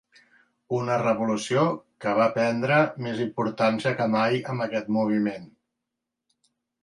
Una 0.75 0.93
revolució 1.01 1.65
que 2.05 2.13
va 2.19 2.25
prendre 2.37 2.79
més 3.07 3.21
importància 3.27 3.93
que 3.99 4.07
mai 4.15 4.41
amb 4.53 4.65
aquest 4.67 4.89
moviment. 4.97 5.45